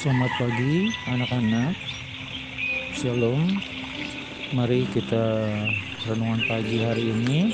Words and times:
Selamat 0.00 0.32
pagi 0.40 0.88
anak-anak. 1.12 1.76
Shalom. 2.96 3.52
Mari 4.56 4.88
kita 4.96 5.44
renungan 6.08 6.40
pagi 6.48 6.80
hari 6.80 7.12
ini 7.12 7.52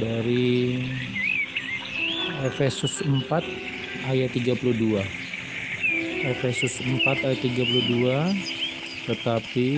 Dari 0.00 0.80
Efesus 2.48 3.04
4 3.04 3.28
ayat 4.08 4.32
32 4.32 4.56
Efesus 6.32 6.80
4 6.80 7.12
ayat 7.12 7.40
32 7.44 9.04
Tetapi 9.04 9.68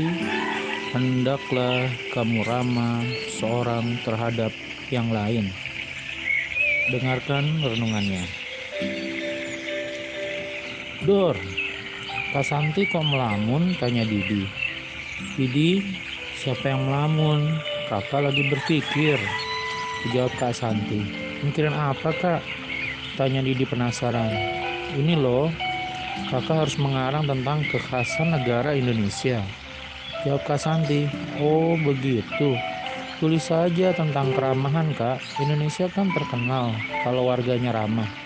Hendaklah 0.95 1.91
kamu 2.14 2.46
ramah 2.46 3.03
seorang 3.43 3.98
terhadap 4.07 4.55
yang 4.95 5.11
lain. 5.11 5.51
Dengarkan 6.95 7.58
renungannya. 7.58 8.46
Dor, 11.07 11.39
Kak 12.36 12.45
Santi 12.45 12.85
kok 12.85 13.00
melamun? 13.00 13.72
Tanya 13.81 14.04
Didi. 14.04 14.45
Didi, 15.40 15.81
siapa 16.36 16.68
yang 16.68 16.85
melamun? 16.85 17.49
Kakak 17.89 18.29
lagi 18.29 18.45
berpikir. 18.45 19.17
Jawab 20.12 20.36
Kak 20.36 20.53
Santi. 20.53 21.00
Mikirin 21.40 21.72
apa 21.72 22.12
kak? 22.12 22.45
Tanya 23.17 23.40
Didi 23.40 23.64
penasaran. 23.64 24.29
Ini 25.00 25.17
loh, 25.17 25.49
kakak 26.29 26.68
harus 26.68 26.76
mengarang 26.76 27.25
tentang 27.25 27.64
kekhasan 27.72 28.29
negara 28.29 28.76
Indonesia. 28.76 29.40
Jawab 30.29 30.45
Kak 30.45 30.61
Santi. 30.61 31.09
Oh 31.40 31.81
begitu. 31.81 32.53
Tulis 33.17 33.48
saja 33.48 33.97
tentang 33.97 34.37
keramahan 34.37 34.92
kak. 34.92 35.25
Indonesia 35.41 35.89
kan 35.89 36.12
terkenal 36.12 36.77
kalau 37.00 37.33
warganya 37.33 37.73
ramah. 37.73 38.25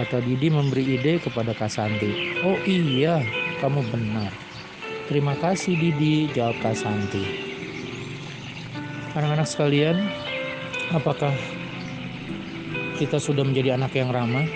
Kata 0.00 0.16
Didi 0.24 0.48
memberi 0.48 0.96
ide 0.96 1.20
kepada 1.20 1.52
Kak 1.52 1.68
Santi. 1.68 2.40
Oh 2.40 2.56
iya, 2.64 3.20
kamu 3.60 3.84
benar. 3.92 4.32
Terima 5.12 5.36
kasih 5.36 5.76
Didi, 5.76 6.24
jawab 6.32 6.56
Kak 6.64 6.72
Santi. 6.72 7.20
Anak-anak 9.12 9.44
sekalian, 9.44 10.00
apakah 10.96 11.36
kita 12.96 13.20
sudah 13.20 13.44
menjadi 13.44 13.76
anak 13.76 13.92
yang 13.92 14.08
ramah? 14.08 14.48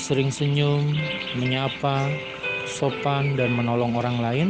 Sering 0.00 0.32
senyum, 0.32 0.96
menyapa, 1.36 2.08
sopan, 2.64 3.36
dan 3.36 3.52
menolong 3.52 3.92
orang 4.00 4.16
lain? 4.16 4.48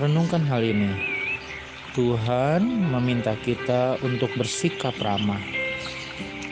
Renungkan 0.00 0.40
hal 0.48 0.64
ini. 0.64 0.88
Tuhan 1.92 2.64
meminta 2.64 3.36
kita 3.44 4.00
untuk 4.00 4.32
bersikap 4.40 4.96
ramah 5.04 5.61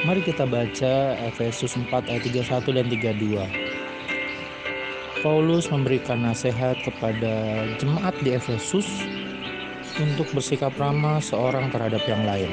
Mari 0.00 0.24
kita 0.24 0.48
baca 0.48 1.12
Efesus 1.28 1.76
4 1.76 1.92
ayat 2.08 2.24
31 2.24 2.72
dan 2.72 2.88
32. 2.88 3.36
Paulus 5.20 5.68
memberikan 5.68 6.24
nasihat 6.24 6.80
kepada 6.80 7.68
jemaat 7.76 8.16
di 8.24 8.32
Efesus 8.32 8.88
untuk 10.00 10.24
bersikap 10.32 10.72
ramah 10.80 11.20
seorang 11.20 11.68
terhadap 11.68 12.00
yang 12.08 12.24
lain. 12.24 12.48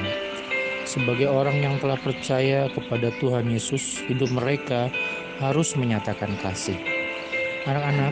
Sebagai 0.83 1.31
orang 1.31 1.55
yang 1.63 1.79
telah 1.79 1.95
percaya 1.95 2.67
kepada 2.67 3.15
Tuhan 3.23 3.47
Yesus, 3.47 4.03
hidup 4.11 4.27
mereka 4.27 4.91
harus 5.39 5.71
menyatakan 5.79 6.35
kasih. 6.43 6.75
Anak-anak, 7.63 8.11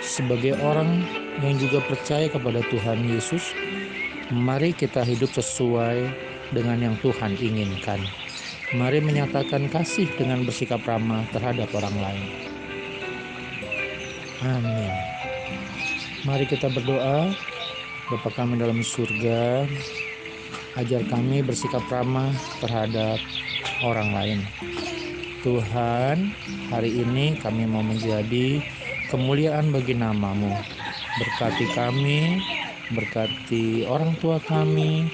sebagai 0.00 0.56
orang 0.64 1.04
yang 1.44 1.60
juga 1.60 1.84
percaya 1.84 2.32
kepada 2.32 2.64
Tuhan 2.64 3.04
Yesus, 3.12 3.52
mari 4.32 4.72
kita 4.72 5.04
hidup 5.04 5.28
sesuai 5.36 6.32
dengan 6.50 6.82
yang 6.82 6.96
Tuhan 7.00 7.38
inginkan. 7.38 8.02
Mari 8.74 8.98
menyatakan 8.98 9.70
kasih 9.70 10.10
dengan 10.18 10.42
bersikap 10.42 10.82
ramah 10.82 11.22
terhadap 11.30 11.70
orang 11.72 11.96
lain. 11.96 12.24
Amin. 14.44 14.92
Mari 16.26 16.44
kita 16.48 16.68
berdoa. 16.68 17.32
Bapa 18.04 18.28
kami 18.36 18.60
dalam 18.60 18.84
surga, 18.84 19.64
ajar 20.76 21.02
kami 21.08 21.40
bersikap 21.40 21.80
ramah 21.88 22.36
terhadap 22.60 23.16
orang 23.80 24.12
lain. 24.12 24.38
Tuhan, 25.40 26.36
hari 26.68 27.00
ini 27.00 27.40
kami 27.40 27.64
mau 27.64 27.80
menjadi 27.80 28.60
kemuliaan 29.08 29.72
bagi 29.72 29.96
namamu. 29.96 30.52
Berkati 31.16 31.66
kami, 31.72 32.44
berkati 32.92 33.88
orang 33.88 34.12
tua 34.20 34.36
kami, 34.44 35.08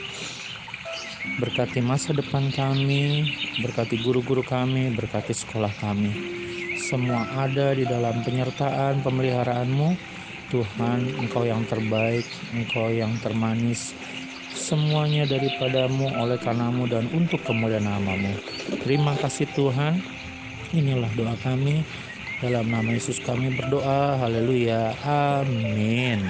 Berkati 1.21 1.85
masa 1.85 2.17
depan 2.17 2.49
kami, 2.49 3.29
berkati 3.61 4.01
guru-guru 4.01 4.41
kami, 4.41 4.89
berkati 4.89 5.37
sekolah 5.37 5.69
kami. 5.77 6.09
Semua 6.81 7.29
ada 7.37 7.77
di 7.77 7.85
dalam 7.85 8.25
penyertaan 8.25 9.05
pemeliharaanmu. 9.05 9.89
Tuhan, 10.49 11.21
Engkau 11.21 11.45
yang 11.45 11.61
terbaik, 11.69 12.25
Engkau 12.57 12.89
yang 12.89 13.13
termanis. 13.21 13.93
Semuanya 14.51 15.29
daripadamu, 15.29 16.09
oleh 16.17 16.41
karenamu, 16.41 16.89
dan 16.89 17.05
untuk 17.13 17.45
kemuliaan 17.45 17.85
namamu. 17.85 18.33
Terima 18.81 19.13
kasih 19.21 19.47
Tuhan. 19.53 20.01
Inilah 20.73 21.13
doa 21.15 21.37
kami. 21.45 21.85
Dalam 22.41 22.73
nama 22.73 22.97
Yesus 22.97 23.21
kami 23.21 23.53
berdoa. 23.53 24.17
Haleluya. 24.17 24.97
Amin. 25.05 26.25